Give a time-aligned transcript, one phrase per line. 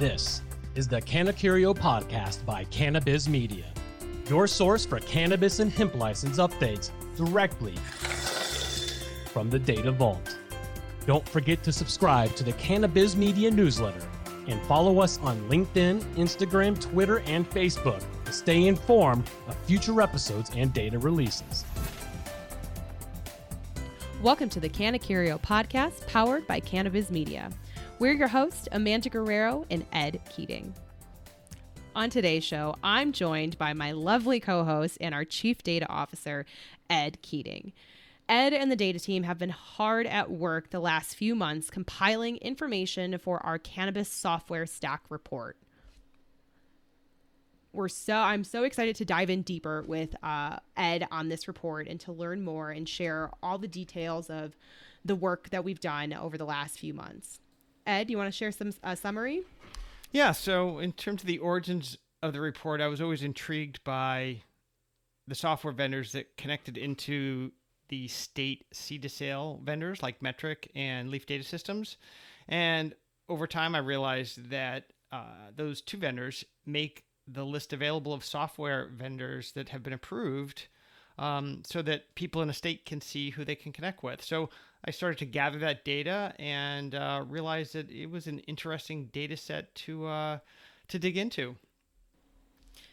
[0.00, 0.40] This
[0.76, 3.66] is the CannaCurio podcast by Cannabiz Media,
[4.30, 7.74] your source for cannabis and hemp license updates directly
[9.26, 10.38] from the Data Vault.
[11.04, 14.00] Don't forget to subscribe to the Cannabiz Media newsletter
[14.48, 20.50] and follow us on LinkedIn, Instagram, Twitter, and Facebook to stay informed of future episodes
[20.56, 21.66] and data releases.
[24.22, 27.50] Welcome to the CannaCurio podcast powered by Cannabiz Media.
[28.00, 30.72] We're your hosts, Amanda Guerrero and Ed Keating.
[31.94, 36.46] On today's show, I'm joined by my lovely co host and our Chief Data Officer,
[36.88, 37.74] Ed Keating.
[38.26, 42.38] Ed and the data team have been hard at work the last few months compiling
[42.38, 45.58] information for our cannabis software stack report.
[47.74, 51.86] We're so I'm so excited to dive in deeper with uh, Ed on this report
[51.86, 54.56] and to learn more and share all the details of
[55.04, 57.40] the work that we've done over the last few months.
[57.90, 59.42] Ed, you want to share some uh, summary?
[60.12, 60.32] Yeah.
[60.32, 64.42] So, in terms of the origins of the report, I was always intrigued by
[65.26, 67.52] the software vendors that connected into
[67.88, 71.96] the state seed to sale vendors like Metrc and Leaf Data Systems.
[72.48, 72.94] And
[73.28, 78.90] over time, I realized that uh, those two vendors make the list available of software
[78.96, 80.68] vendors that have been approved
[81.18, 84.22] um, so that people in a state can see who they can connect with.
[84.22, 84.50] So
[84.84, 89.36] I started to gather that data and uh, realized that it was an interesting data
[89.36, 90.38] set to uh,
[90.88, 91.56] to dig into.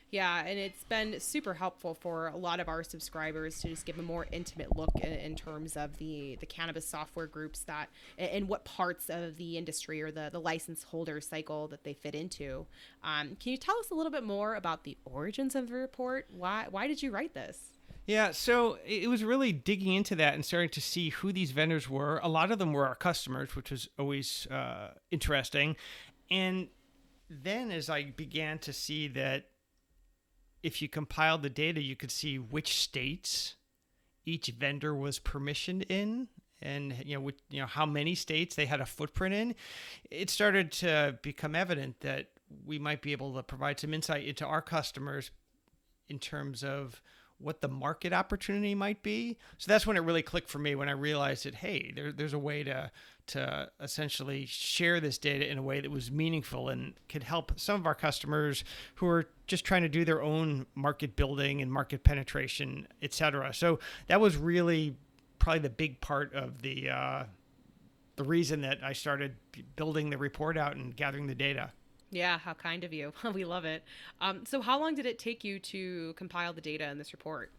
[0.10, 4.00] Yeah, and it's been super helpful for a lot of our subscribers to just give
[4.00, 8.48] a more intimate look in, in, terms of the the cannabis software groups that and
[8.48, 12.66] what parts of the industry or the the license holder cycle that they fit into.
[13.04, 16.28] Um, can you tell us a little bit more about the origins of the report?
[16.30, 17.60] Why why did you write this?
[18.08, 21.90] Yeah, so it was really digging into that and starting to see who these vendors
[21.90, 22.22] were.
[22.24, 25.76] A lot of them were our customers, which was always uh, interesting.
[26.32, 26.70] And
[27.30, 29.50] then as I began to see that
[30.64, 33.56] if you compiled the data, you could see which states
[34.26, 36.30] each vendor was permissioned in
[36.62, 39.56] and you know you know how many states they had a footprint in
[40.10, 42.30] it started to become evident that
[42.66, 45.30] we might be able to provide some insight into our customers
[46.10, 47.02] in terms of
[47.40, 49.38] what the market opportunity might be.
[49.58, 52.34] So that's when it really clicked for me when I realized that hey, there, there's
[52.34, 52.92] a way to
[53.28, 57.80] to essentially share this data in a way that was meaningful and could help some
[57.80, 58.64] of our customers
[58.96, 63.54] who are just trying to do their own market building and market penetration, et cetera.
[63.54, 64.96] So that was really
[65.40, 67.24] probably the big part of the uh,
[68.16, 69.36] the reason that I started
[69.76, 71.72] building the report out and gathering the data.
[72.12, 73.14] Yeah, how kind of you.
[73.34, 73.84] we love it.
[74.22, 77.52] Um, so, how long did it take you to compile the data in this report?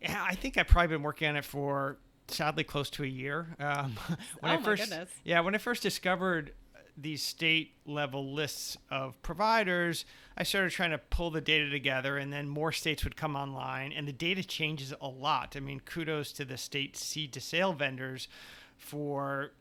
[0.00, 3.56] Yeah, I think I've probably been working on it for sadly close to a year.
[3.58, 3.96] Um,
[4.40, 5.10] when oh I first, goodness.
[5.24, 6.52] Yeah, when I first discovered
[7.00, 10.04] these state level lists of providers,
[10.36, 13.92] I started trying to pull the data together, and then more states would come online,
[13.92, 15.54] and the data changes a lot.
[15.56, 18.28] I mean, kudos to the state seed to sale vendors
[18.76, 19.52] for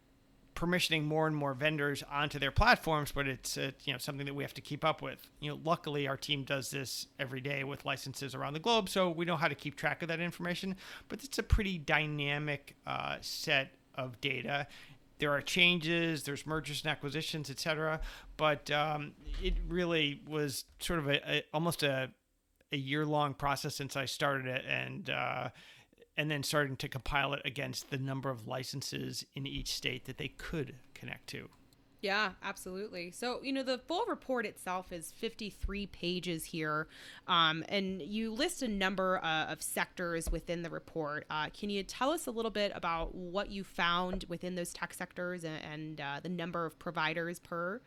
[0.58, 4.34] permissioning more and more vendors onto their platforms, but it's uh, you know something that
[4.34, 5.30] we have to keep up with.
[5.40, 9.12] You know, luckily our team does this every day with licenses around the globe, so
[9.12, 10.76] we know how to keep track of that information.
[11.10, 14.68] But it's a pretty dynamic uh, set of data.
[15.20, 18.02] There are changes, there's mergers and acquisitions, etc.
[18.36, 19.12] But um,
[19.44, 22.10] it really was sort of a, a almost a
[22.72, 25.50] a year long process since I started it, and uh,
[26.18, 30.18] and then starting to compile it against the number of licenses in each state that
[30.18, 31.50] they could connect to.
[32.02, 33.12] Yeah, absolutely.
[33.12, 36.88] So, you know, the full report itself is 53 pages here,
[37.28, 41.26] um, and you list a number uh, of sectors within the report.
[41.30, 44.94] Uh, can you tell us a little bit about what you found within those tech
[44.94, 47.82] sectors and, and uh, the number of providers per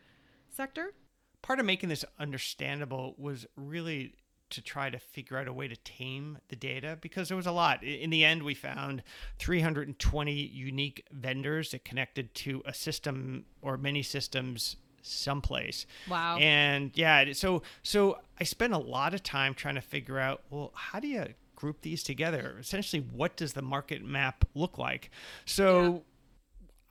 [0.49, 0.93] sector?
[1.41, 4.13] Part of making this understandable was really
[4.51, 7.51] to try to figure out a way to tame the data because there was a
[7.51, 7.83] lot.
[7.83, 9.03] In the end, we found
[9.39, 15.85] 320 unique vendors that connected to a system or many systems someplace.
[16.09, 16.37] Wow.
[16.37, 20.71] And yeah, so so I spent a lot of time trying to figure out, well,
[20.75, 21.25] how do you
[21.55, 22.57] group these together?
[22.59, 25.11] Essentially, what does the market map look like?
[25.45, 25.99] So yeah.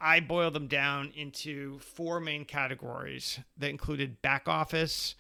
[0.01, 5.15] I boiled them down into four main categories that included back office,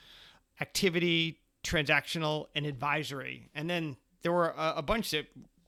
[0.60, 3.50] activity, transactional and advisory.
[3.54, 5.26] And then there were a, a, bunch that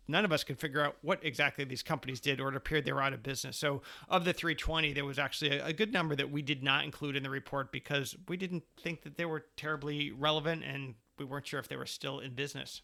[0.08, 2.92] none of us could figure out what exactly these companies did, or it appeared they
[2.92, 3.56] were out of business.
[3.56, 6.84] So, of the 320, there was actually a, a good number that we did not
[6.84, 11.24] include in the report because we didn't think that they were terribly relevant and we
[11.24, 12.82] weren't sure if they were still in business.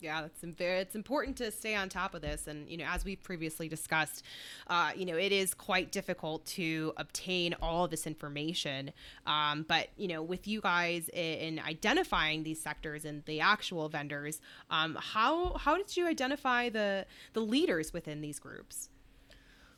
[0.00, 3.22] Yeah, that's it's important to stay on top of this, and you know, as we've
[3.22, 4.24] previously discussed,
[4.68, 8.92] uh, you know, it is quite difficult to obtain all of this information.
[9.26, 14.40] Um, but you know, with you guys in identifying these sectors and the actual vendors,
[14.70, 18.88] um, how how did you identify the the leaders within these groups?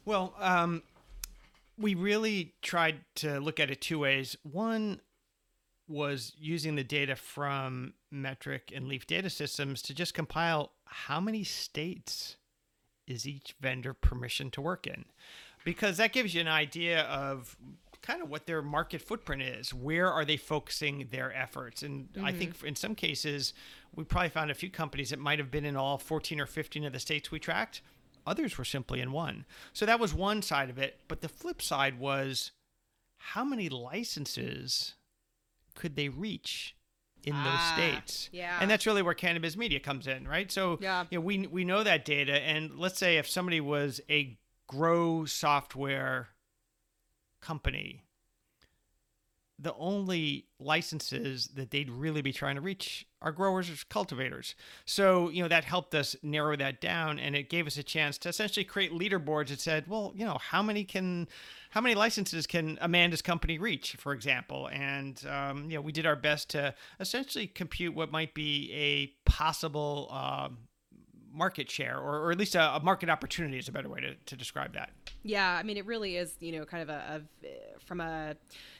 [0.04, 0.82] Well, um,
[1.78, 4.36] we really tried to look at it two ways.
[4.42, 5.00] One
[5.88, 11.44] was using the data from Metrc and Leaf Data Systems to just compile how many
[11.44, 12.36] states
[13.06, 15.04] is each vendor permission to work in,
[15.64, 17.56] because that gives you an idea of
[18.02, 19.72] kind of what their market footprint is.
[19.72, 21.82] Where are they focusing their efforts?
[21.82, 22.24] And mm-hmm.
[22.24, 23.54] I think in some cases,
[23.94, 26.84] we probably found a few companies that might have been in all 14 or 15
[26.84, 27.80] of the states we tracked.
[28.26, 29.44] Others were simply in one.
[29.72, 30.98] So that was one side of it.
[31.08, 32.52] But the flip side was
[33.18, 34.94] how many licenses
[35.74, 36.74] could they reach
[37.24, 38.30] in ah, those states?
[38.32, 38.58] Yeah.
[38.60, 40.50] And that's really where Cannabiz media comes in, right?
[40.50, 41.04] So yeah.
[41.10, 45.24] you know, we we know that data and let's say if somebody was a grow
[45.24, 46.28] software
[47.40, 48.04] company
[49.62, 54.56] the only licenses that they'd really be trying to reach are growers or cultivators.
[54.84, 58.18] So, you know, that helped us narrow that down and it gave us a chance
[58.18, 61.28] to essentially create leaderboards that said, well, you know, how many can
[61.70, 64.68] how many licenses can Amanda's company reach, for example?
[64.72, 69.30] And um, you know, we did our best to essentially compute what might be a
[69.30, 70.58] possible um,
[71.32, 74.14] market share or, or at least a, a, market opportunity is a better way to,
[74.26, 74.90] to describe that.
[75.22, 78.34] Yeah i mean it really is you know kind of a, a, from a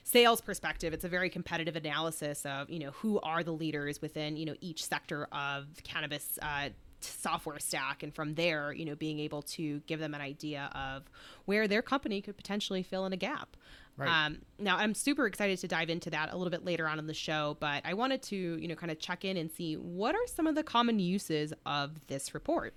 [0.05, 4.37] sales perspective it's a very competitive analysis of you know who are the leaders within
[4.37, 6.69] you know each sector of cannabis uh,
[7.11, 11.05] software stack and from there you know being able to give them an idea of
[11.45, 13.57] where their company could potentially fill in a gap
[13.97, 14.27] Right.
[14.27, 17.07] Um, now I'm super excited to dive into that a little bit later on in
[17.07, 20.15] the show, but I wanted to, you know, kind of check in and see what
[20.15, 22.75] are some of the common uses of this report.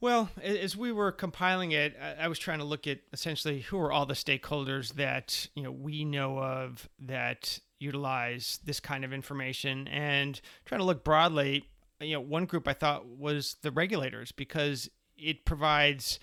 [0.00, 3.90] Well, as we were compiling it, I was trying to look at essentially who are
[3.90, 9.88] all the stakeholders that you know we know of that utilize this kind of information,
[9.88, 11.68] and trying to look broadly.
[12.00, 16.18] You know, one group I thought was the regulators because it provides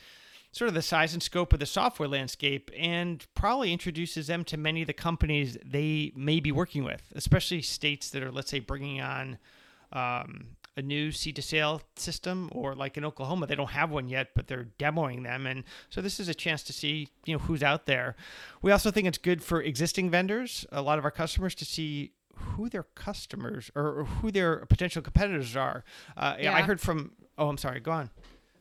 [0.52, 4.56] sort of the size and scope of the software landscape and probably introduces them to
[4.56, 8.60] many of the companies they may be working with, especially states that are, let's say,
[8.60, 9.40] bringing on
[9.92, 14.08] um, a new seed to sale system or like in Oklahoma, they don't have one
[14.08, 15.48] yet, but they're demoing them.
[15.48, 18.16] And so this is a chance to see, you know, who's out there.
[18.62, 22.12] We also think it's good for existing vendors, a lot of our customers to see
[22.36, 25.84] who their customers or, who their potential competitors are.
[26.16, 26.54] Uh, yeah.
[26.54, 28.10] I heard from, oh, I'm sorry, go on.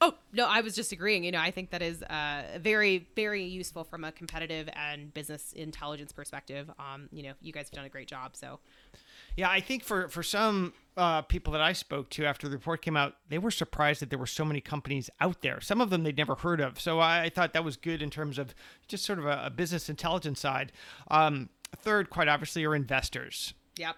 [0.04, 1.22] Oh no, I was just agreeing.
[1.22, 5.52] You know, I think that is uh, very, very useful from a competitive and business
[5.52, 6.68] intelligence perspective.
[6.76, 8.34] Um, you know, you guys have done a great job.
[8.34, 8.58] So,
[9.36, 12.82] yeah, I think for for some uh, people that I spoke to after the report
[12.82, 15.60] came out, they were surprised that there were so many companies out there.
[15.60, 16.80] Some of them they'd never heard of.
[16.80, 18.56] So I, I thought that was good in terms of
[18.88, 20.72] just sort of a, a business intelligence side.
[21.12, 23.54] Um, third, quite obviously, are investors.
[23.76, 23.96] Yep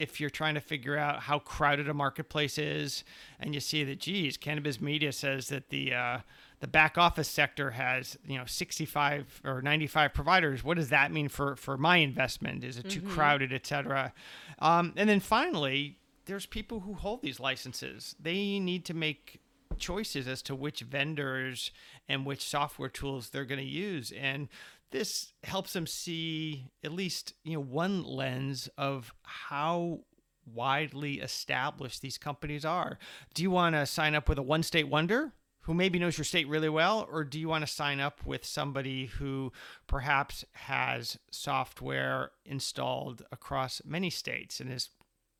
[0.00, 3.04] if you're trying to figure out how crowded a marketplace is,
[3.38, 6.18] and you see that, geez, Cannabiz media says that the uh,
[6.60, 10.64] the back office sector has you know 65 or 95 providers.
[10.64, 12.64] What does that mean for for my investment?
[12.64, 13.10] Is it too mm-hmm.
[13.10, 14.14] crowded, etc.
[14.58, 18.16] Um, and then finally, there's people who hold these licenses.
[18.18, 19.40] They need to make
[19.78, 21.70] choices as to which vendors
[22.08, 24.48] and which software tools they're going to use and
[24.90, 30.00] this helps them see at least you know one lens of how
[30.46, 32.98] widely established these companies are.
[33.34, 35.32] Do you want to sign up with a one state wonder
[35.62, 38.44] who maybe knows your state really well, or do you want to sign up with
[38.44, 39.52] somebody who
[39.86, 44.88] perhaps has software installed across many states and has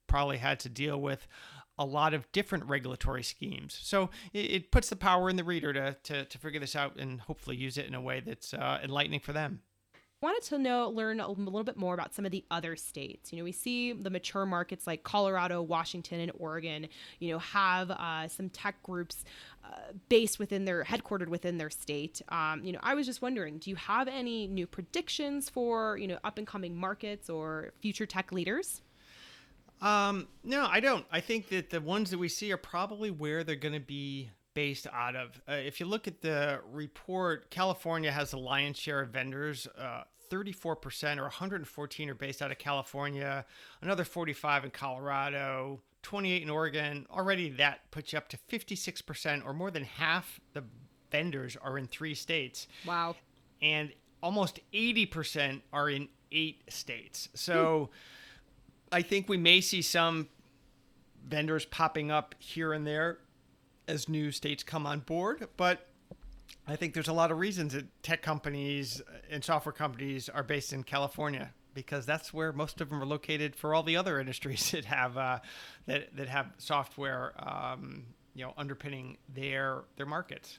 [0.07, 1.27] probably had to deal with
[1.81, 3.77] a lot of different regulatory schemes.
[3.83, 6.97] So it, it puts the power in the reader to, to, to, figure this out
[6.97, 9.63] and hopefully use it in a way that's uh, enlightening for them.
[10.23, 13.33] Wanted to know learn a little bit more about some of the other states.
[13.33, 16.89] You know we see the mature markets like colorado washington and oregon
[17.21, 19.25] you know have uh, some tech groups
[19.65, 22.21] uh, based within their headquartered within their state.
[22.29, 26.07] Um, you know i was just wondering do you have any new predictions for you
[26.07, 28.83] know up and coming markets or future tech leaders
[29.81, 31.07] um, no, I don't.
[31.11, 34.31] I think that the ones that we see are probably where they're going to be
[34.55, 35.41] based out of.
[35.49, 39.67] Uh, if you look at the report, California has the lion's share of vendors.
[39.79, 43.45] Uh, 34% or 114 are based out of California,
[43.83, 47.07] another 45 in Colorado, 28 in Oregon.
[47.11, 50.63] Already that puts you up to 56% or more than half the
[51.11, 52.69] vendors are in three states.
[52.87, 53.17] Wow.
[53.61, 53.91] And
[54.23, 57.29] almost 80% are in eight states.
[57.35, 57.91] So.
[57.91, 58.17] Hmm
[58.93, 60.29] I think we may see some
[61.27, 63.19] vendors popping up here and there
[63.87, 65.49] as new states come on board.
[65.57, 65.87] But
[66.67, 70.73] I think there's a lot of reasons that tech companies and software companies are based
[70.73, 74.71] in California because that's where most of them are located for all the other industries
[74.73, 75.39] that have uh,
[75.87, 80.59] that that have software um, you know underpinning their their markets.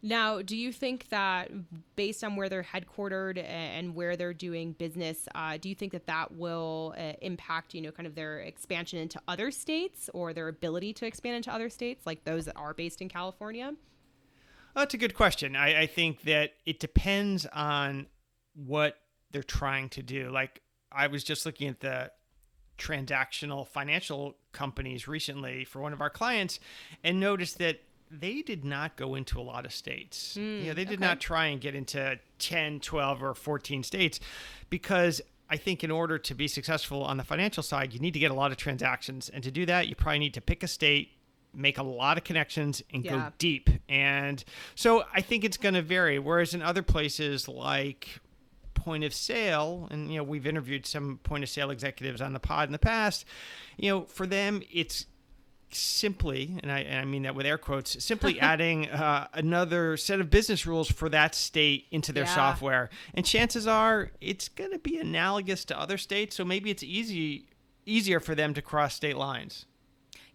[0.00, 1.50] Now, do you think that
[1.96, 6.06] based on where they're headquartered and where they're doing business, uh, do you think that
[6.06, 10.46] that will uh, impact, you know, kind of their expansion into other states or their
[10.48, 13.72] ability to expand into other states, like those that are based in California?
[14.74, 15.56] that's a good question.
[15.56, 18.06] I, I think that it depends on
[18.54, 18.96] what
[19.32, 20.30] they're trying to do.
[20.30, 20.62] Like
[20.92, 22.10] I was just looking at the
[22.78, 26.60] transactional financial companies recently for one of our clients
[27.02, 30.36] and noticed that they did not go into a lot of states.
[30.38, 31.04] Mm, you know, they did okay.
[31.04, 34.20] not try and get into 10, 12 or 14 states
[34.70, 38.18] because I think in order to be successful on the financial side, you need to
[38.18, 39.28] get a lot of transactions.
[39.28, 41.10] And to do that, you probably need to pick a state,
[41.54, 43.10] make a lot of connections, and yeah.
[43.12, 43.70] go deep.
[43.88, 44.42] And
[44.74, 46.18] so I think it's going to vary.
[46.18, 48.20] Whereas in other places like
[48.74, 52.40] point of sale, and you know, we've interviewed some point of sale executives on the
[52.40, 53.24] pod in the past,
[53.76, 55.06] you know, for them, it's
[55.70, 60.20] simply, and I, and I, mean that with air quotes, simply adding uh, another set
[60.20, 62.34] of business rules for that state into their yeah.
[62.34, 62.90] software.
[63.14, 67.46] And chances are it's going to be analogous to other states, so maybe it's easy
[67.86, 69.64] easier for them to cross state lines.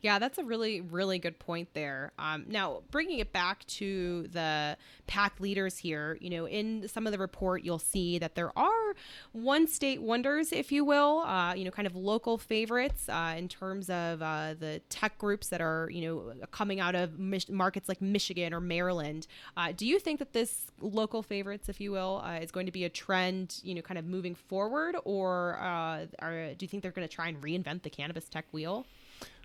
[0.04, 2.12] Yeah, that's a really, really good point there.
[2.20, 4.76] Um, now, bringing it back to the
[5.08, 8.96] pack leaders here, you know, in some of the report, you'll see that there are
[9.32, 13.48] one state wonders, if you will, uh, you know, kind of local favorites uh, in
[13.48, 17.88] terms of uh, the tech groups that are, you know, coming out of mis- markets
[17.88, 19.26] like Michigan or Maryland.
[19.56, 22.74] Uh, do you think that this local favorites, if you will, uh, is going to
[22.74, 26.84] be a trend, you know, kind of moving forward, or uh, are, do you think
[26.84, 28.86] they're going to try and reinvent the cannabis tech wheel?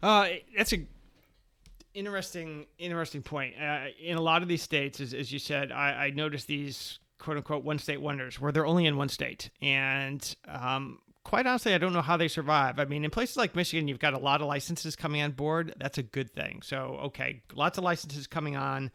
[0.02, 0.87] Uh, that's a
[1.94, 3.54] interesting interesting point.
[3.60, 6.98] Uh, in a lot of these states, as, as you said, I, I noticed these
[7.18, 11.75] quote unquote one state wonders where they're only in one state, and um, quite honestly,
[11.75, 12.78] I don't know how they survive.
[12.78, 15.75] I mean, in places like Michigan, you've got a lot of licenses coming on board.
[15.78, 16.62] That's a good thing.
[16.62, 18.90] So, okay, lots of licenses coming on.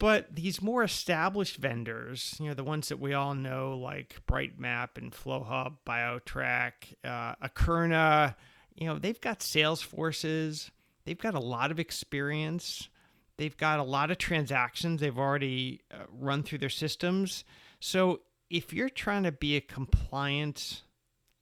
[0.00, 4.96] But these more established vendors, you know, the ones that we all know, like BrightMap
[4.96, 6.72] and FlowHub, BioTrack,
[7.04, 8.34] uh, Akerna,
[8.80, 10.70] you know, they've got sales forces,
[11.04, 12.88] they've got a lot of experience,
[13.36, 17.44] they've got a lot of transactions they've already uh, run through their systems.
[17.78, 20.82] So if you're trying to be a compliant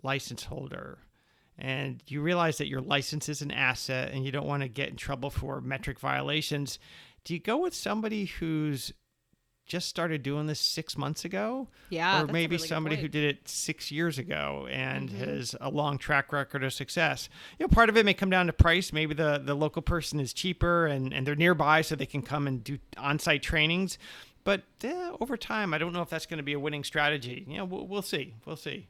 [0.02, 0.98] license holder,
[1.58, 4.90] and you realize that your license is an asset and you don't want to get
[4.90, 6.78] in trouble for Metrc violations,
[7.24, 8.92] do you go with somebody who's
[9.68, 11.68] just started doing this six months ago.
[11.90, 12.22] Yeah.
[12.22, 15.24] Or maybe really somebody who did it six years ago and mm-hmm.
[15.24, 17.28] has a long track record of success.
[17.58, 18.92] You know, part of it may come down to price.
[18.92, 22.46] Maybe the, the local person is cheaper and, and they're nearby so they can come
[22.46, 23.98] and do on site trainings.
[24.42, 27.44] But eh, over time, I don't know if that's going to be a winning strategy.
[27.46, 28.34] You know, we'll, we'll see.
[28.46, 28.88] We'll see.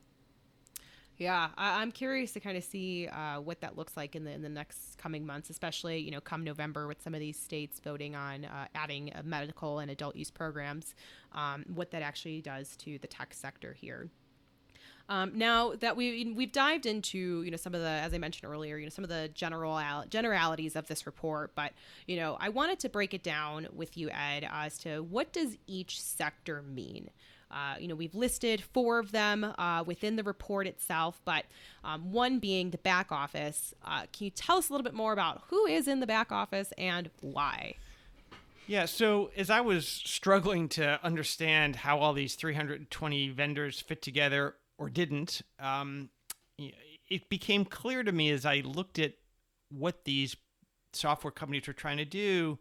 [1.18, 4.30] Yeah, I- am curious to kind of see uh, what that looks like in the
[4.30, 7.80] in the next coming months, especially you know come November with some of these states
[7.80, 10.94] voting on uh, adding medical and adult use programs,
[11.32, 14.08] um, what that actually does to the tech sector here.
[15.08, 18.50] Um, now that we we've dived into you know some of the as I mentioned
[18.50, 21.72] earlier you know some of the general generalities of this report, but
[22.06, 25.56] you know I wanted to break it down with you Ed as to what does
[25.66, 27.10] each sector mean.
[27.50, 31.44] Uh, you know, we've listed four of them uh, within the report itself, but
[31.82, 33.72] um, one being the back office.
[33.82, 36.30] Uh, can you tell us a little bit more about who is in the back
[36.30, 37.74] office and why?
[38.66, 44.56] Yeah, so as I was struggling to understand how all these 320 vendors fit together
[44.78, 46.08] or didn't, um,
[47.08, 49.14] it became clear to me as I looked at
[49.70, 50.36] what these
[50.92, 52.58] software companies were trying to do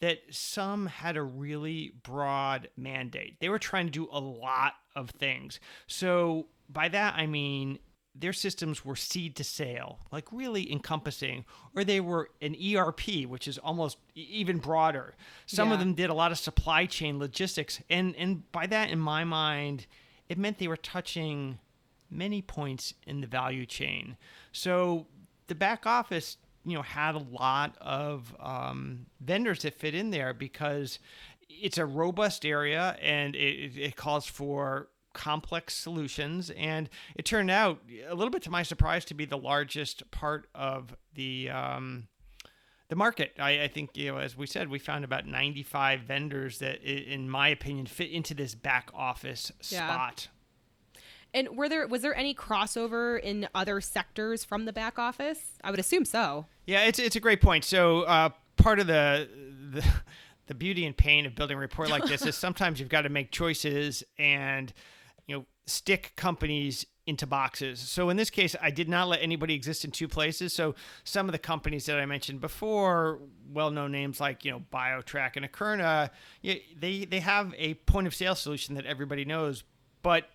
[0.00, 3.40] that some had a really broad mandate.
[3.40, 5.58] They were trying to do a lot of things.
[5.86, 7.78] So, by that, I mean
[8.14, 11.44] their systems were seed to sale, like really encompassing,
[11.74, 15.14] or they were an ERP, which is almost even broader.
[15.46, 15.74] Some yeah.
[15.74, 17.80] of them did a lot of supply chain logistics.
[17.88, 19.86] And, and by that, in my mind,
[20.28, 21.58] it meant they were touching
[22.10, 24.16] many points in the value chain.
[24.52, 25.06] So,
[25.46, 30.34] the back office you know had a lot of um, vendors that fit in there
[30.34, 30.98] because
[31.48, 37.80] it's a robust area and it, it calls for complex solutions and it turned out
[38.06, 42.06] a little bit to my surprise to be the largest part of the um,
[42.88, 46.58] the market I, I, think you know as we said we found about 95 vendors
[46.58, 49.86] that in my opinion fit into this back office yeah.
[49.86, 50.28] spot
[51.34, 55.58] And were there was there any crossover in other sectors from the back office?
[55.62, 56.46] I would assume so.
[56.66, 57.64] Yeah, it's it's a great point.
[57.64, 59.28] So uh, part of the,
[59.70, 59.84] the
[60.46, 63.10] the beauty and pain of building a report like this is sometimes you've got to
[63.10, 64.72] make choices and
[65.26, 67.80] you know stick companies into boxes.
[67.80, 70.52] So in this case, I did not let anybody exist in two places.
[70.52, 70.74] So
[71.04, 73.18] some of the companies that I mentioned before,
[73.50, 76.10] well-known names like you know BioTrack and Akerna,
[76.42, 79.64] they they have a point of sale solution that everybody knows,
[80.02, 80.28] but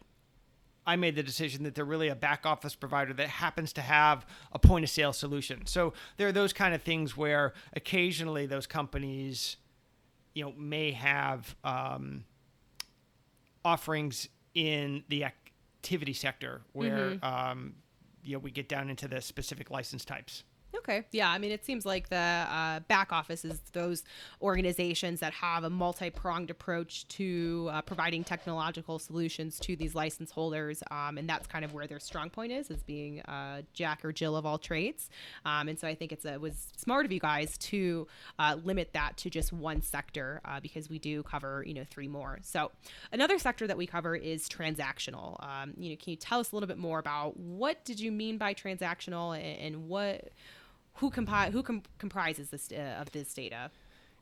[0.85, 4.25] I made the decision that they're really a back office provider that happens to have
[4.51, 5.67] a point of sale solution.
[5.67, 9.57] So there are those kind of things where occasionally those companies,
[10.33, 12.25] you know, may have um,
[13.63, 15.25] offerings in the
[15.83, 17.25] activity sector where mm-hmm.
[17.25, 17.73] um,
[18.23, 20.43] you know we get down into the specific license types.
[20.83, 21.03] Okay.
[21.11, 21.31] Yeah.
[21.31, 24.03] I mean, it seems like the uh, back office is those
[24.41, 30.29] organizations that have a multi pronged approach to uh, providing technological solutions to these license
[30.29, 30.83] holders.
[30.91, 34.11] Um, and that's kind of where their strong point is, is being uh, Jack or
[34.11, 35.09] Jill of all trades.
[35.45, 38.05] Um, and so I think it's a, it was smart of you guys to
[38.37, 42.09] uh, limit that to just one sector uh, because we do cover, you know, three
[42.09, 42.39] more.
[42.41, 42.71] So
[43.13, 45.41] another sector that we cover is transactional.
[45.41, 48.11] Um, you know, can you tell us a little bit more about what did you
[48.11, 50.29] mean by transactional and, and what
[50.95, 53.71] who compi- who com- comprises this uh, of this data.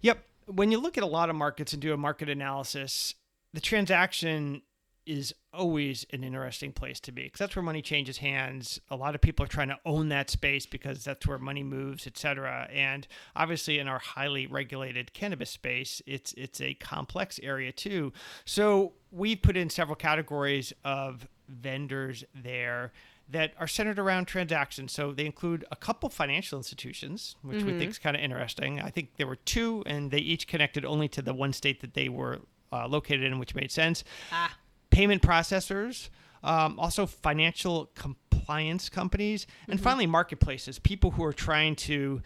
[0.01, 0.23] Yep.
[0.47, 3.15] When you look at a lot of markets and do a market analysis,
[3.53, 4.61] the transaction
[5.05, 8.79] is always an interesting place to be because that's where money changes hands.
[8.89, 12.05] A lot of people are trying to own that space because that's where money moves,
[12.05, 12.69] etc.
[12.71, 18.13] And obviously, in our highly regulated cannabis space, it's it's a complex area too.
[18.45, 22.91] So we've put in several categories of vendors there
[23.31, 24.91] that are centered around transactions.
[24.91, 27.67] So they include a couple financial institutions, which mm-hmm.
[27.67, 28.79] we think is kind of interesting.
[28.79, 31.93] I think there were two, and they each connected only to the one state that
[31.93, 32.39] they were
[32.71, 34.03] uh, located in, which made sense.
[34.31, 34.55] Ah.
[34.89, 36.09] Payment processors,
[36.43, 39.83] um, also financial compliance companies, and mm-hmm.
[39.83, 42.21] finally marketplaces, people who are trying to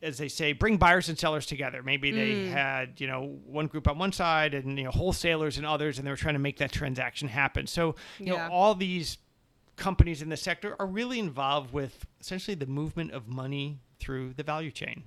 [0.00, 1.82] as they say, bring buyers and sellers together.
[1.82, 2.52] Maybe they mm.
[2.52, 6.06] had, you know, one group on one side and, you know, wholesalers and others, and
[6.06, 7.66] they were trying to make that transaction happen.
[7.66, 8.46] So, you yeah.
[8.46, 9.18] know, all these
[9.78, 14.42] companies in the sector are really involved with essentially the movement of money through the
[14.42, 15.04] value chain.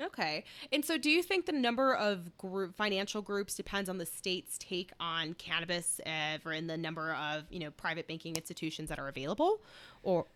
[0.00, 0.42] Okay.
[0.72, 4.58] And so do you think the number of group financial groups depends on the state's
[4.58, 9.08] take on cannabis uh, in the number of, you know, private banking institutions that are
[9.08, 9.60] available
[10.02, 10.26] or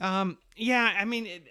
[0.00, 1.42] um, yeah, I mean, it,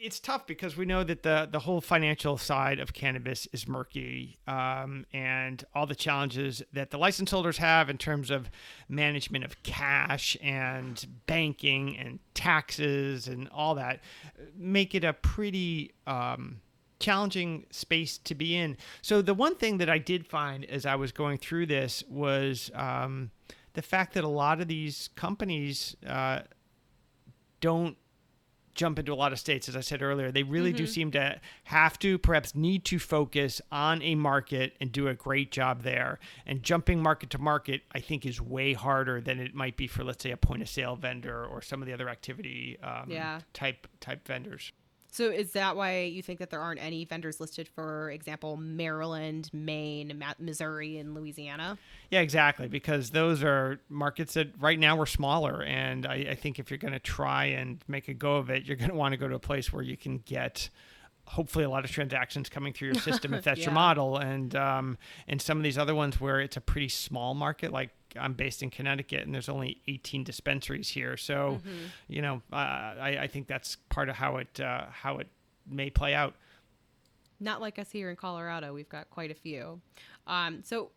[0.00, 4.38] it's tough because we know that the the whole financial side of cannabis is murky,
[4.46, 8.50] um, and all the challenges that the license holders have in terms of
[8.88, 14.00] management of cash and banking and taxes and all that
[14.56, 16.60] make it a pretty um,
[16.98, 18.76] challenging space to be in.
[19.02, 22.70] So the one thing that I did find as I was going through this was
[22.74, 23.30] um,
[23.74, 26.40] the fact that a lot of these companies uh,
[27.60, 27.96] don't
[28.76, 30.30] jump into a lot of states, as I said earlier.
[30.30, 30.76] They really mm-hmm.
[30.76, 35.14] do seem to have to, perhaps need to focus on a market and do a
[35.14, 36.18] great job there.
[36.46, 40.04] And jumping market to market, I think, is way harder than it might be for,
[40.04, 43.40] let's say, a point of sale vendor or some of the other activity um, yeah.
[43.52, 44.72] type type vendors.
[45.16, 49.48] So is that why you think that there aren't any vendors listed, for example, Maryland,
[49.50, 51.78] Maine, Missouri, and Louisiana?
[52.10, 52.68] Yeah, exactly.
[52.68, 56.76] Because those are markets that right now are smaller, and I, I think if you're
[56.76, 59.26] going to try and make a go of it, you're going to want to go
[59.26, 60.68] to a place where you can get
[61.26, 63.66] hopefully a lot of transactions coming through your system if that's yeah.
[63.66, 64.16] your model.
[64.16, 67.90] And um, and some of these other ones where it's a pretty small market like
[68.18, 71.16] I'm based in Connecticut and there's only 18 dispensaries here.
[71.16, 71.86] So mm-hmm.
[72.08, 75.28] you know uh, I, I think that's part of how it uh, how it
[75.68, 76.34] may play out.
[77.38, 78.72] Not like us here in Colorado.
[78.72, 79.80] We've got quite a few.
[80.26, 80.90] Um, so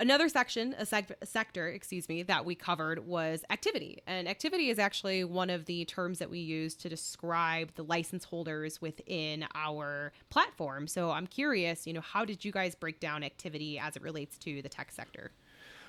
[0.00, 4.00] Another section, a, sec- a, sector, excuse me, that we covered was activity.
[4.06, 8.24] And activity is actually one of the terms that we use to describe the license
[8.24, 10.86] holders within our platform.
[10.86, 14.38] So I'm curious, you know, how did you guys break down activity as it relates
[14.38, 15.32] to the tech sector?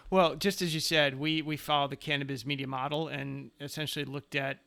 [0.10, 4.36] Well, just as you said, we we follow the Cannabiz media model and essentially looked
[4.36, 4.58] at,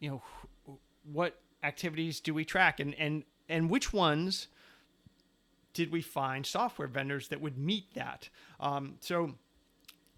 [0.00, 0.78] you know,
[1.12, 4.48] what activities do we track and and and which ones
[5.76, 8.30] did we find software vendors that would meet that?
[8.58, 9.34] Um, so,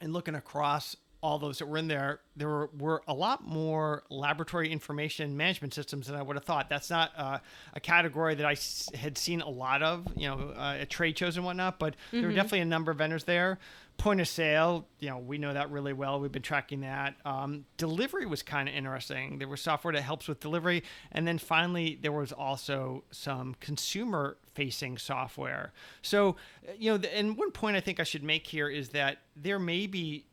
[0.01, 4.04] in looking across all those that were in there, there were, were a lot more
[4.11, 6.68] laboratory information management systems than I would have thought.
[6.68, 7.38] That's not uh,
[7.74, 11.18] a category that I s- had seen a lot of, you know, uh, at trade
[11.18, 12.16] shows and whatnot, but mm-hmm.
[12.16, 12.37] there were mm-hmm.
[12.37, 13.59] definitely a number of vendors there
[13.98, 16.20] point of sale, you know, we know that really well.
[16.20, 17.16] We've been tracking that.
[17.24, 19.38] Um, delivery was kind of interesting.
[19.38, 24.98] There was software that helps with delivery, and then finally there was also some consumer-facing
[24.98, 25.72] software.
[26.00, 29.18] So, uh, you know, and one point I think I should make here is that
[29.37, 30.26] there may be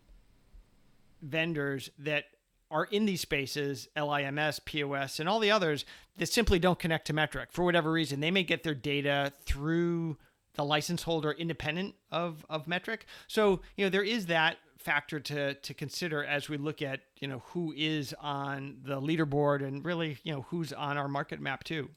[1.25, 2.25] vendors that
[2.71, 5.85] are in these spaces, LIMS, POS, and all the others
[6.17, 8.19] that simply don't connect to Metrc for whatever reason.
[8.19, 10.17] They may get their data through
[10.55, 13.01] the license holder independent of, of Metrc.
[13.27, 17.27] So, you know, there is that factor to to consider as we look at, you
[17.27, 21.63] know, who is on the leaderboard and really, you know, who's on our market map
[21.63, 21.89] too.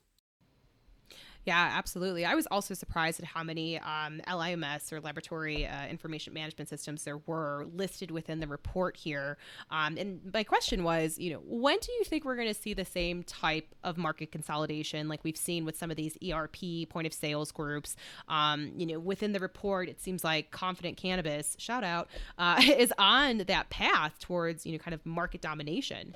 [1.49, 2.27] Yeah, absolutely.
[2.27, 7.05] I was also surprised at how many um, LIMS or laboratory uh, information management systems
[7.05, 9.39] there were listed within the report here.
[9.71, 12.75] Um, and my question was, you know, when do you think we're going to see
[12.75, 17.07] the same type of market consolidation like we've seen with some of these ERP point
[17.07, 17.97] of sales groups?
[18.29, 22.93] Um, you know, within the report, it seems like Confident Cannabis, shout out, uh, is
[22.99, 26.15] on that path towards, you know, kind of market domination.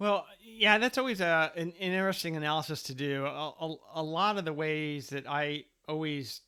[0.00, 3.26] Well, yeah, that's always a, an, interesting analysis to do.
[3.26, 6.40] A, a, a, lot of the ways that I always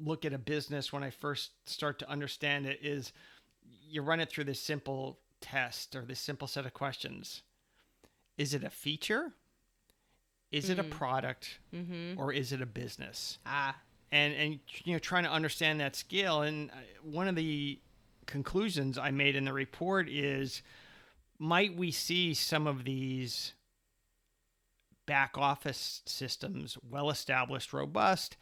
[0.00, 3.12] look at a business when I first start to understand it is
[3.86, 7.42] you run it through this simple test or this simple set of questions.
[8.38, 9.34] Is it a feature?
[10.50, 10.70] Is mm.
[10.70, 10.90] it a mm.
[10.90, 11.58] product?
[11.74, 12.18] Mm-hmm.
[12.18, 13.38] Or is it a business?
[13.44, 13.76] Ah.
[14.12, 16.40] And, and, you know, trying to understand that scale.
[16.40, 17.78] And uh, one of the
[18.24, 20.62] conclusions I made in the report is–
[21.38, 23.54] might we see some of these
[25.06, 28.36] back office systems, well established, robust,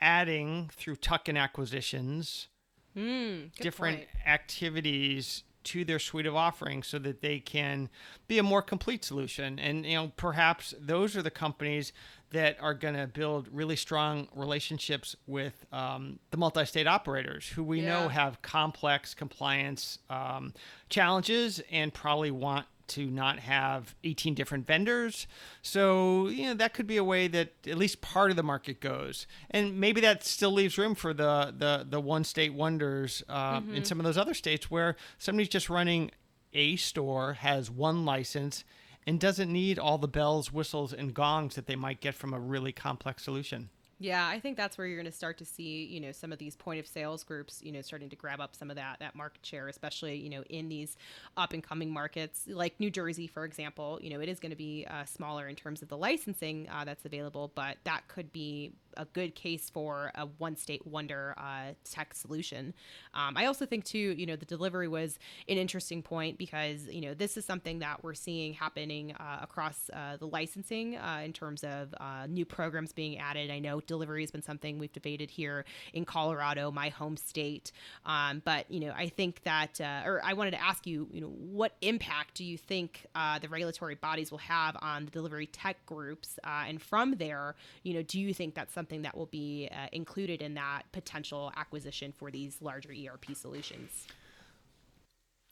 [0.00, 2.48] adding through tuck in acquisitions
[2.96, 4.08] mm, different point.
[4.26, 7.88] activities to their suite of offerings so that they can
[8.28, 11.92] be a more complete solution and you know perhaps those are the companies
[12.30, 17.80] that are going to build really strong relationships with um, the multi-state operators who we
[17.80, 17.88] yeah.
[17.88, 20.54] know have complex compliance um,
[20.88, 25.26] challenges and probably want to not have 18 different vendors.
[25.62, 28.80] So, you know, that could be a way that at least part of the market
[28.80, 29.26] goes.
[29.50, 33.74] And maybe that still leaves room for the the the one state wonders uh, mm-hmm.
[33.74, 36.10] in some of those other states where somebody's just running
[36.52, 38.64] a store, has one license,
[39.06, 42.40] and doesn't need all the bells, whistles, and gongs that they might get from a
[42.40, 43.70] really complex solution.
[43.98, 46.38] Yeah, I think that's where you're going to start to see, you know, some of
[46.38, 49.14] these point of sales groups, you know, starting to grab up some of that that
[49.14, 50.98] market share, especially, you know, in these
[51.38, 53.98] up and coming markets like New Jersey, for example.
[54.02, 56.84] You know, it is going to be uh, smaller in terms of the licensing uh,
[56.84, 61.72] that's available, but that could be a good case for a one state wonder uh,
[61.84, 62.74] tech solution.
[63.14, 67.00] Um, I also think too, you know, the delivery was an interesting point because you
[67.00, 71.32] know this is something that we're seeing happening uh, across uh, the licensing uh, in
[71.32, 73.50] terms of uh, new programs being added.
[73.50, 77.72] I know delivery has been something we've debated here in Colorado, my home state.
[78.04, 81.20] Um, but you know, I think that, uh, or I wanted to ask you, you
[81.20, 83.06] know, what impact do you think
[83.40, 86.38] the regulatory bodies will have on the delivery tech groups?
[86.44, 89.88] and from there, you know, do you think that's something something that will be uh,
[89.92, 94.06] included in that potential acquisition for these larger ERP solutions?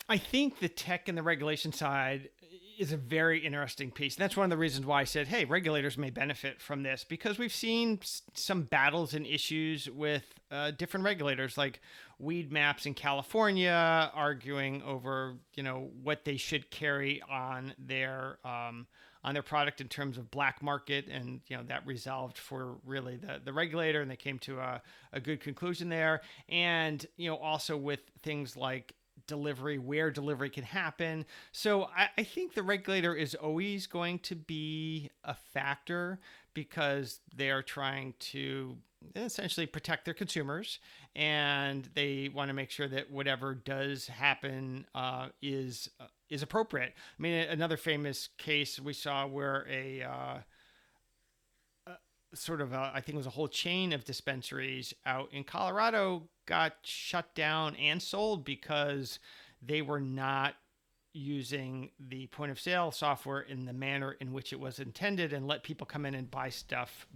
[0.08, 2.28] I think the tech and the regulation side
[2.78, 4.16] is a very interesting piece.
[4.16, 7.04] And that's one of the reasons why I said, hey, regulators may benefit from this
[7.08, 8.00] because we've seen
[8.34, 11.80] some battles and issues with uh, different regulators, like
[12.22, 18.86] Weedmaps in California arguing over, you know, what they should carry on their um,
[19.24, 23.16] on their product in terms of black market, and you know that resolved for really
[23.16, 24.82] the the regulator, and they came to a,
[25.12, 26.20] a good conclusion there.
[26.48, 28.94] And you know also with things like
[29.26, 31.24] delivery, where delivery can happen.
[31.52, 36.18] So I, I, think the regulator is always going to be a factor
[36.52, 38.76] because they are trying to
[39.16, 40.78] essentially protect their consumers
[41.14, 46.94] and they want to make sure that whatever does happen uh, is uh, is appropriate.
[46.96, 50.38] I mean, another famous case we saw where a uh,
[52.34, 56.28] sort of a, I think it was a whole chain of dispensaries out in Colorado
[56.46, 59.18] got shut down and sold because
[59.62, 60.54] they were not
[61.12, 65.46] using the point of sale software in the manner in which it was intended and
[65.46, 67.06] let people come in and buy stuff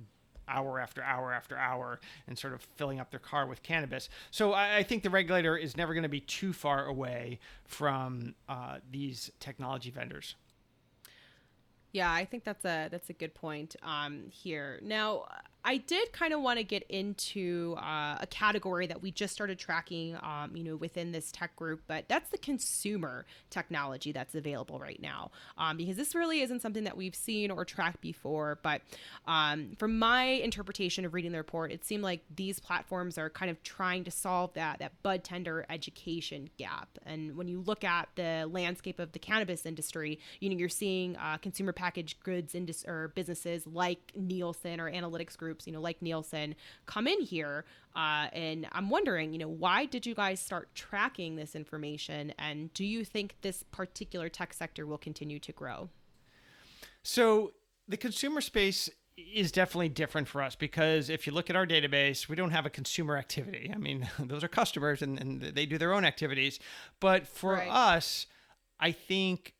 [0.48, 4.08] hour after hour after hour and sort of filling up their car with cannabis.
[4.30, 8.34] So I, I think the regulator is never going to be too far away from
[8.48, 10.34] uh, these technology vendors.
[11.92, 14.78] Yeah, I think that's a that's a good point um, here.
[14.82, 15.24] Now,
[15.68, 19.58] I did kind of want to get into uh, a category that we just started
[19.58, 24.78] tracking, um, you know, within this tech group, but that's the consumer technology that's available
[24.78, 28.58] right now, um, because this really isn't something that we've seen or tracked before.
[28.62, 28.80] But
[29.26, 33.50] um, from my interpretation of reading the report, it seemed like these platforms are kind
[33.50, 36.88] of trying to solve that that bud tender education gap.
[37.04, 41.14] And when you look at the landscape of the cannabis industry, you know, you're seeing
[41.18, 45.80] uh, consumer packaged goods indus- or businesses like Nielsen or Analytics Group groups, you know,
[45.80, 46.54] like Nielsen,
[46.86, 47.64] come in here.
[47.96, 52.32] Uh, and I'm wondering, you know, why did you guys start tracking this information?
[52.38, 55.88] And do you think this particular tech sector will continue to grow?
[57.02, 57.52] So
[57.88, 62.28] the consumer space is definitely different for us because if you look at our database,
[62.28, 63.72] we don't have a consumer activity.
[63.74, 66.60] I mean, those are customers and, and they do their own activities.
[67.00, 67.68] But for Right.
[67.68, 68.26] us,
[68.78, 69.54] I think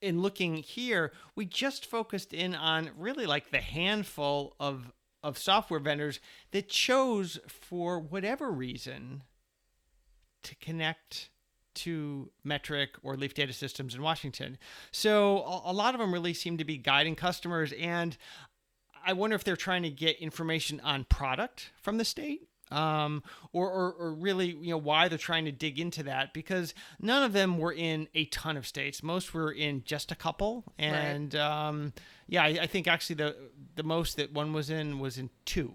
[0.00, 5.80] in looking here, we just focused in on really like the handful of of software
[5.80, 6.20] vendors
[6.52, 9.24] that chose for whatever reason
[10.44, 11.28] to connect
[11.74, 14.58] to Metrc or Leaf Data Systems in Washington.
[14.92, 18.16] So a, a lot of them really seem to be guiding customers, and
[19.04, 22.48] I wonder if they're trying to get information on product from the state.
[22.70, 26.74] Um, or, or, or really, you know, why they're trying to dig into that because
[27.00, 29.02] none of them were in a ton of states.
[29.02, 31.92] Most were in just a couple, and um,
[32.26, 33.36] yeah, I, I think actually the
[33.76, 35.74] the most that one was in was in two.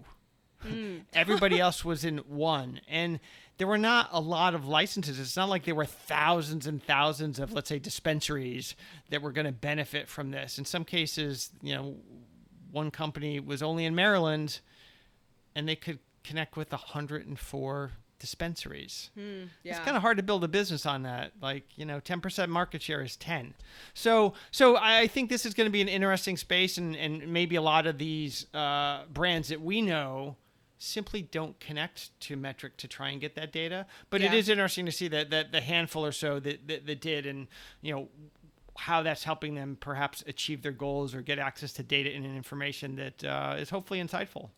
[1.12, 2.80] Everybody else was in one.
[2.88, 3.20] And
[3.58, 5.18] there were not a lot of licenses.
[5.18, 8.74] It's not like there were thousands and thousands of, let's say, dispensaries
[9.10, 10.58] that were going to benefit from this.
[10.58, 11.96] In some cases, you know,
[12.72, 14.60] one company was only in Maryland
[15.54, 19.10] and they could connect with 104 dispensaries.
[19.16, 21.32] It's kind of hard to build a business on that.
[21.42, 23.54] Like, you know, 10% market share is 10.
[23.92, 27.56] So, so I think this is going to be an interesting space and, and maybe
[27.56, 30.36] a lot of these uh, brands that we know
[30.78, 33.86] simply don't connect to Metrc to try and get that data.
[34.10, 34.38] But it Yeah.
[34.38, 37.46] is interesting to see that, that the handful or so that, that, that did and,
[37.82, 38.08] you know,
[38.76, 42.96] how that's helping them perhaps achieve their goals or get access to data and information
[42.96, 44.48] that uh, is hopefully insightful.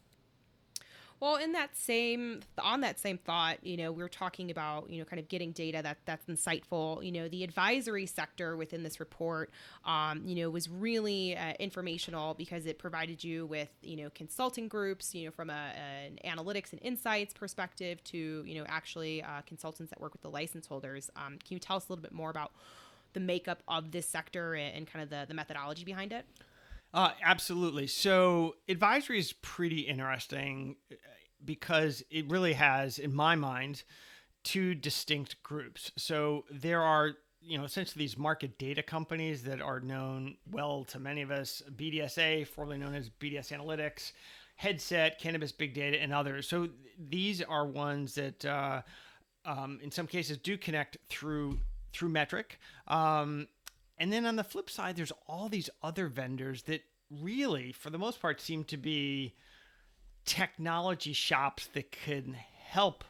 [1.19, 4.99] Well, in that same on that same thought, you know, we are talking about you
[4.99, 7.03] know kind of getting data that that's insightful.
[7.03, 9.51] You know, the advisory sector within this report,
[9.87, 14.69] um, you know, was really uh, informational because it provided you with you know consulting
[14.69, 19.41] groups, you know, from a, an analytics and insights perspective to you know actually uh,
[19.47, 21.11] consultants that work with the license holders.
[21.17, 22.53] Um, can you tell us a little bit more about
[23.15, 26.27] the makeup of this sector and, and kind of the, the methodology behind it?
[26.97, 27.87] Uh, absolutely.
[27.87, 30.95] So advisory is pretty interesting uh,
[31.45, 33.83] because it really has, in my mind,
[34.45, 35.93] two distinct groups.
[35.99, 40.99] So there are, you know, essentially these market data companies that are known well to
[40.99, 44.13] many of us, BDSA, formerly known as BDS Analytics,
[44.57, 46.49] Headset, Cannabis Big Data, and others.
[46.49, 48.81] So these are ones that, uh,
[49.45, 51.59] um, in some cases, do connect through
[51.93, 52.45] through Metrc.
[52.89, 53.49] Um,
[53.99, 57.99] and then on the flip side, there's all these other vendors that really, for the
[57.99, 59.35] most part, seem to be
[60.25, 63.05] technology shops that can help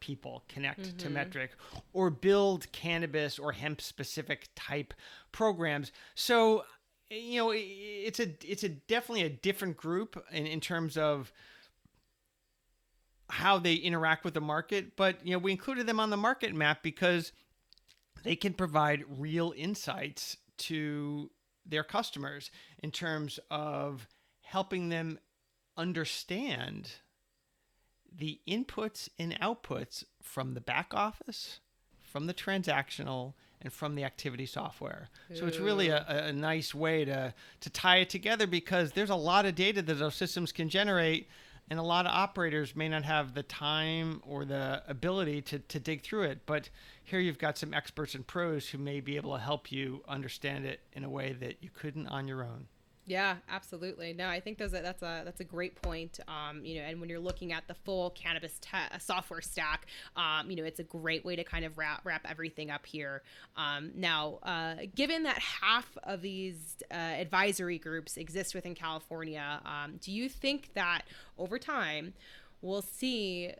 [0.00, 1.16] people connect to mm-hmm.
[1.16, 1.48] Metrc
[1.92, 4.94] or build cannabis or hemp specific type
[5.32, 5.92] programs.
[6.14, 6.64] So
[7.10, 11.32] you know it's a it's a definitely a different group in, in terms of
[13.28, 14.96] how they interact with the market.
[14.96, 17.32] But you know we included them on the market map because
[18.26, 21.30] they can provide real insights to
[21.64, 22.50] their customers
[22.82, 24.08] in terms of
[24.42, 25.18] helping them
[25.76, 26.90] understand
[28.12, 31.60] the inputs and outputs from the back office,
[32.02, 35.08] from the transactional, and from the activity software.
[35.34, 39.10] So it's really a, a a nice way to to tie it together because there's
[39.10, 41.28] a lot of data that those systems can generate,
[41.68, 45.80] and a lot of operators may not have the time or the ability to to
[45.80, 46.46] dig through it.
[46.46, 46.70] But
[47.04, 50.64] here you've got some experts and pros who may be able to help you understand
[50.64, 52.66] it in a way that you couldn't on your own.
[53.08, 54.12] Yeah, absolutely.
[54.12, 56.18] No, I think those are, that's a that's a great point.
[56.26, 59.86] Um, you know, and when you're looking at the full cannabis te- uh, software stack,
[60.16, 63.22] um, you know, it's a great way to kind of wrap wrap everything up here.
[63.56, 69.98] Um, now, uh, given that half of these uh, advisory groups exist within California, um,
[70.00, 71.02] do you think that
[71.38, 72.12] over time
[72.60, 73.52] we'll see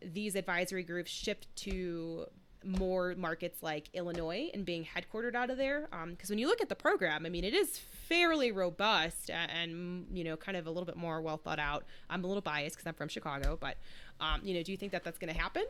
[0.00, 2.26] these advisory groups shift to
[2.64, 5.88] more markets like Illinois and being headquartered out of there.
[6.06, 10.06] Because when you look at the program, I mean, it is fairly robust and, and
[10.16, 11.84] you know kind of a little bit more well thought out.
[12.10, 13.76] I'm a little biased because I'm from Chicago, but
[14.20, 15.64] um, you know, do you think that that's going to happen?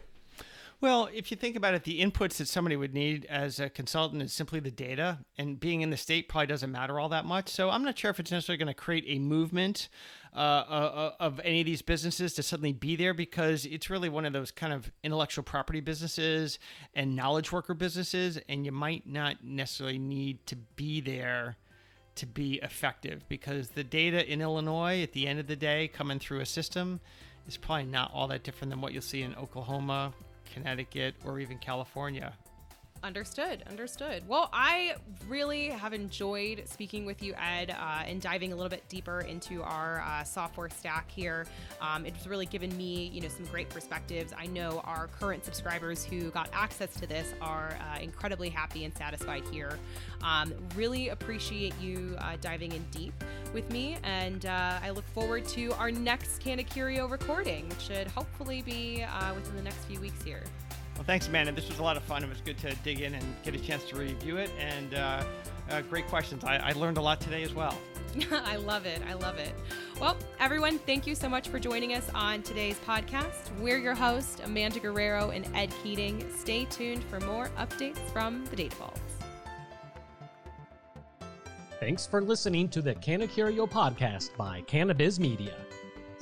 [0.84, 4.20] Well, if you think about it, the inputs that somebody would need as a consultant
[4.20, 7.48] is simply the data, and being in the state probably doesn't matter all that much.
[7.48, 9.88] So I'm not sure if it's necessarily going to create a movement
[10.36, 14.26] uh, uh, of any of these businesses to suddenly be there because it's really one
[14.26, 16.58] of those kind of intellectual property businesses
[16.94, 21.56] and knowledge worker businesses, and you might not necessarily need to be there
[22.16, 26.18] to be effective because the data in Illinois at the end of the day coming
[26.18, 27.00] through a system
[27.48, 30.12] is probably not all that different than what you'll see in Oklahoma,
[30.54, 32.32] Connecticut, or even California.
[33.04, 33.62] Understood.
[33.68, 34.26] Understood.
[34.26, 34.94] Well, I
[35.28, 39.62] really have enjoyed speaking with you, Ed, uh, and diving a little bit deeper into
[39.62, 41.44] our uh, software stack here.
[41.82, 44.32] Um, it's really given me, you know, some great perspectives.
[44.36, 48.96] I know our current subscribers who got access to this are uh, incredibly happy and
[48.96, 49.78] satisfied here.
[50.22, 53.12] Um, really appreciate you uh, diving in deep
[53.52, 58.62] with me, and uh, I look forward to our next CannaCurio recording, which should hopefully
[58.62, 60.44] be uh, within the next few weeks here.
[60.94, 61.52] Well, thanks, Amanda.
[61.52, 62.22] This was a lot of fun.
[62.22, 64.50] It was good to dig in and get a chance to review it.
[64.58, 65.24] And uh,
[65.70, 66.44] uh, great questions.
[66.44, 67.76] I, I learned a lot today as well.
[68.30, 69.02] I love it.
[69.08, 69.52] I love it.
[70.00, 73.50] Well, everyone, thank you so much for joining us on today's podcast.
[73.58, 76.24] We're your hosts, Amanda Guerrero and Ed Keating.
[76.36, 79.00] Stay tuned for more updates from the Data Vault.
[81.80, 85.54] Thanks for listening to the CannaCurio podcast by Cannabiz Media.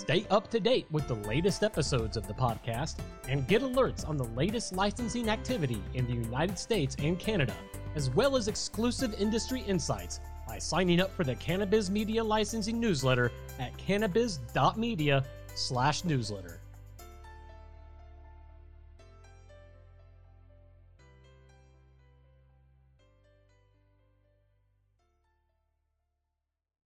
[0.02, 2.96] Stay up to date with the latest episodes of the podcast
[3.28, 7.54] and get alerts on the latest licensing activity in the United States and Canada,
[7.94, 13.30] as well as exclusive industry insights by signing up for the Cannabiz Media licensing newsletter
[13.60, 16.61] at cannabiz.media/newsletter.